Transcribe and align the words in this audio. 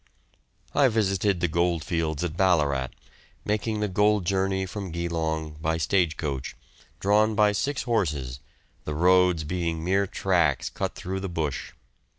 I 0.73 0.87
visited 0.87 1.41
the 1.41 1.47
gold 1.47 1.83
fields 1.83 2.23
at 2.23 2.35
Ballarat, 2.35 2.87
making 3.45 3.81
the 3.81 4.21
journey 4.25 4.65
from 4.65 4.89
Geelong 4.89 5.57
by 5.61 5.77
stage 5.77 6.17
coach, 6.17 6.55
drawn 6.99 7.35
by 7.35 7.51
six 7.51 7.83
horses, 7.83 8.39
the 8.83 8.95
roads 8.95 9.43
being 9.43 9.83
mere 9.83 10.07
tracks 10.07 10.71
cut 10.71 10.95
through 10.95 11.19
the 11.19 11.29
bush. 11.29 11.73